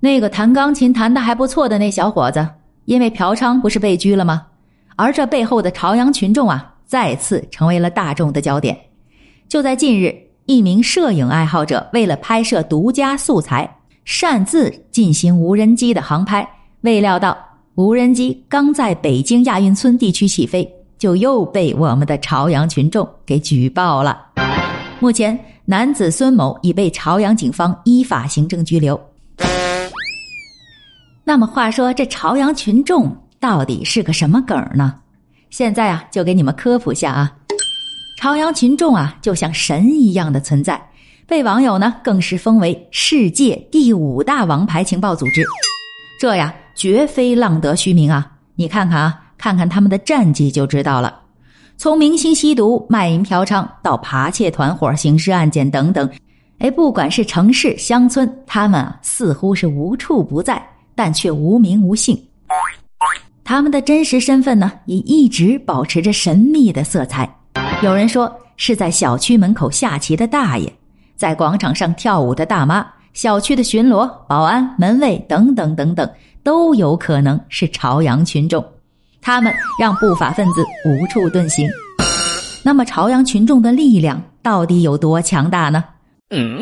[0.00, 2.46] 那个弹钢琴弹得还不错的那小伙子，
[2.86, 4.46] 因为嫖娼不是被拘了吗？
[4.96, 8.76] 而这背后的朝阳群众啊，再次成为了大众的焦点。
[9.46, 10.14] 就在近日，
[10.46, 16.48] 一名摄影爱好者为了拍摄独家素材，擅自进行无人机的航拍，
[16.80, 17.36] 未料到
[17.74, 20.66] 无人机刚在北京亚运村地区起飞，
[20.98, 24.18] 就又被我们的朝阳群众给举报了。
[24.98, 28.98] 目前，男子孙某已被朝阳警方依法行政拘留。
[31.30, 34.96] 那么话说，这朝阳群众到底是个什么梗儿呢？
[35.48, 37.32] 现在啊，就给你们科普下啊。
[38.18, 40.82] 朝阳群众啊，就像神一样的存在，
[41.28, 45.40] 被网友呢更是封为世界第五大王牌情报组织。
[46.20, 48.28] 这呀，绝非浪得虚名啊！
[48.56, 51.16] 你看看啊，看看他们的战绩就知道了。
[51.76, 56.10] 从明星吸毒、卖淫嫖娼到扒窃团伙、刑事案件等等，
[56.58, 60.60] 哎，不管是城市、乡村，他们啊似乎是无处不在。
[61.02, 62.14] 但却无名无姓，
[63.42, 67.26] 他们的真实身份呢，也一直保持着神秘的色彩。
[67.82, 70.70] 有人说是在小区门口下棋的大爷，
[71.16, 76.06] 在广场上跳舞的大妈，小区的巡逻、保安、门卫等等等等，
[76.42, 78.62] 都有可能是朝阳群众。
[79.22, 81.66] 他们让不法分子无处遁形。
[82.62, 85.82] 那么，朝阳群众的力量到底有多强大呢？
[86.28, 86.60] 嗯，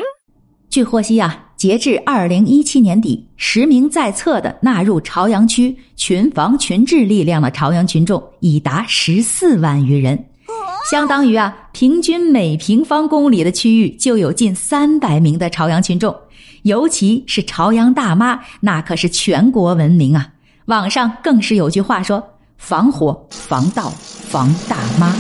[0.71, 1.47] 据获悉啊。
[1.59, 10.17] 截至二零一七年底，实名在册的纳入朝阳区群防群治力量的朝阳群众已达十四万余人，
[10.89, 16.15] 相当于啊，平均每平方公里的区域就有近三百名的朝阳群众。
[16.63, 20.29] 尤其是朝阳大妈，那可是全国闻名啊！
[20.67, 22.23] 网上更是有句话说
[22.57, 23.91] ：“防火、防盗、
[24.29, 25.13] 防大妈。”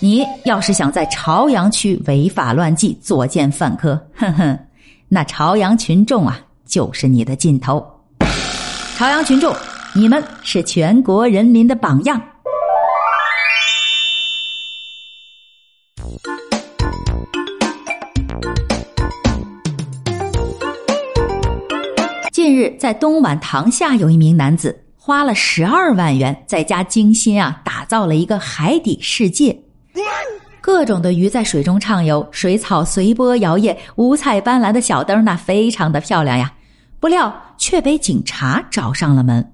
[0.00, 4.56] 你要是想在朝阳区违法乱纪、作奸犯科，哼哼。
[5.12, 7.84] 那朝阳群众啊，就是你的尽头。
[8.96, 9.52] 朝阳群众，
[9.92, 12.22] 你们是全国人民的榜样。
[22.30, 29.58] 近日，在东莞塘厦，有一名男子花了十二万元，在家精心啊打造了一个海底世界。
[30.72, 36.50] 各种的鱼在水中畅游，水草随波摇曳，五彩斑斓的小灯那非常的漂亮呀。
[37.00, 39.44] 不料却被警察找上了门。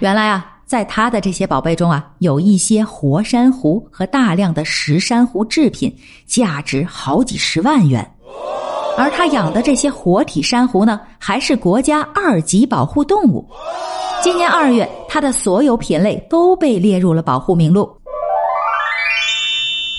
[0.00, 5.94] 原来啊，在他的这些宝贝中啊，有一些活珊瑚和大量的石珊瑚制品，
[6.26, 8.10] 价值好几十万元。
[8.96, 13.46] 而他养的这些活体珊瑚呢，还是国家二级保护动物。
[14.22, 17.88] 今年二月，他的所有品类都被列入了保护名录。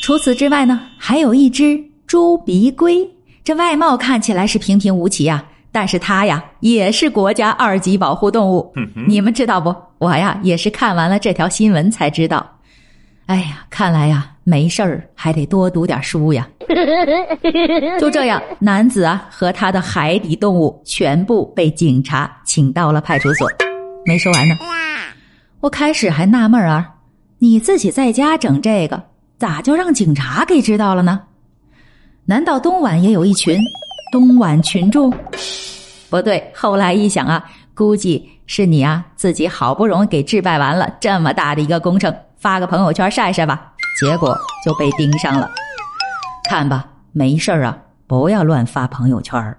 [0.05, 3.09] 除此之外呢，还有一只猪鼻龟，
[3.43, 8.71] 这外貌看起来是平平无奇呀，但是它呀也是国家二级保护动物。
[9.07, 9.75] 你们知道不？
[9.97, 12.47] 我呀也是看完了这条新闻才知道。
[13.25, 16.47] 哎呀，看来呀没事儿还得多读点书呀。
[17.99, 23.49] 就这样，男子啊和他的海底动物全部被警察请到了派出所。
[24.05, 24.55] 没说完呢，
[25.61, 26.93] 我开始还纳闷啊，
[27.39, 29.01] 你自己在家整这个。
[29.37, 31.21] 咋就让警察给知道了呢？
[32.25, 33.59] 难道东莞也有一群
[34.11, 35.13] 东莞群众？
[36.09, 45.51] 不对，后来一想啊，估计是你啊自己好不容易给置办完了这么大的一个工程，发个朋友圈晒晒吧，结果就被盯上了。
[46.49, 47.77] 看吧，没事啊，
[48.07, 49.57] 不要乱发朋友圈儿。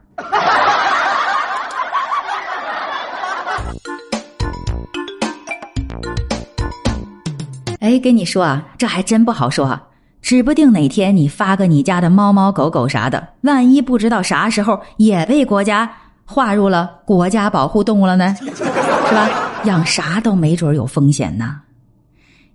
[7.86, 9.80] 哎，跟你说啊，这还真不好说啊，
[10.20, 15.88] 指不定哪天你发个你家的猫猫狗狗啥的，万一不知道啥时候也被国家
[16.24, 19.30] 划入了国家保护动物了呢， 是吧？
[19.62, 21.60] 养啥都没准有风险呢。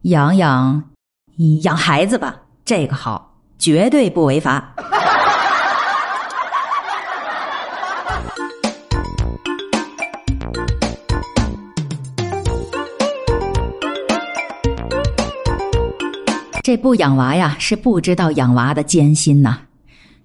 [0.01, 0.83] 养养，
[1.63, 2.35] 养孩子吧，
[2.65, 4.75] 这个好，绝对不违法。
[16.63, 19.57] 这不养娃呀，是不知道养娃的艰辛呐。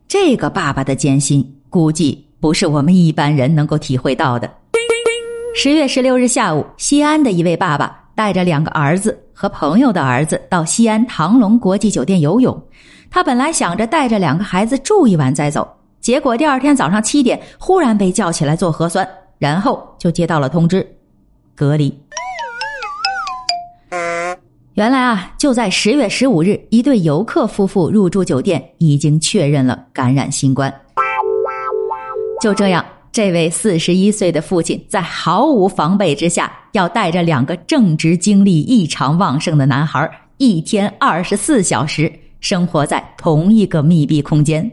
[0.06, 4.50] 这个爸爸的艰辛，估计不是我们一般人能够体会到的。
[5.54, 12.62] 十月十六日下午，西安的一位爸爸带着两个儿子和朋友的儿子到西安唐龙国际酒店游泳。
[13.10, 15.66] 他本来想着带着两个孩子住一晚再走，
[16.02, 19.08] 结果第二天早上七点忽然被叫起来做核酸，
[19.38, 20.86] 然后就接到了通知，
[21.54, 21.98] 隔离。
[24.76, 30.70] 原来啊，就在十月十五日，一对游客夫妇入住酒店，已经确认了感染新冠。
[32.42, 44.70] 就这样，这位四十一岁的父亲在毫无防备之下，要带着两个正值精力异常旺盛的男孩，一天二十四小时生活在同一个密闭空间。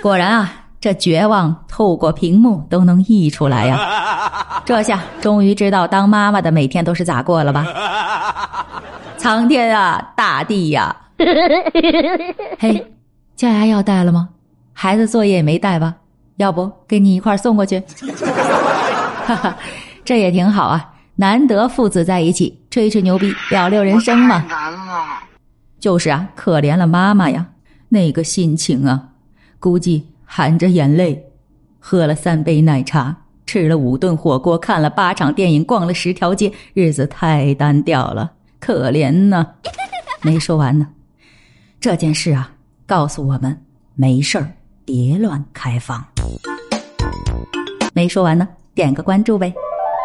[0.00, 4.62] 果然啊，这绝望透过屏幕都能溢出来呀！
[4.64, 7.66] 这下终于知道当妈妈的每天都是咋过了吧？
[9.16, 10.94] 苍天啊，大地呀！
[12.60, 12.92] 嘿，
[13.34, 14.28] 降压药带了吗？
[14.72, 15.94] 孩子作业也没带吧？
[16.36, 17.80] 要不给你一块送过去？
[19.26, 19.56] 哈哈，
[20.04, 24.44] 这也挺好啊，难得父子在一起吹吹牛逼，聊聊人生嘛。
[25.80, 27.46] 就是啊，可怜了妈妈呀，
[27.88, 29.00] 那个心情啊，
[29.58, 31.24] 估计含着眼泪，
[31.78, 38.32] 喝了三杯奶茶，吃了五顿火锅，看了八场电影，逛了十条街，日子太单调了。
[38.58, 39.46] 可怜呐，
[40.22, 40.88] 没说完呢。
[41.80, 42.50] 这件事啊，
[42.86, 43.56] 告诉我们
[43.94, 44.50] 没事儿
[44.84, 46.04] 别乱开房。
[47.94, 49.54] 没说完呢，点个关注呗，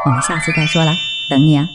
[0.05, 0.93] 我们下次再说了，
[1.29, 1.65] 等你啊。